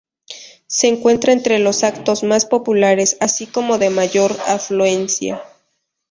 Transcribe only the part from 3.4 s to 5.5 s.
como de mayor afluencia.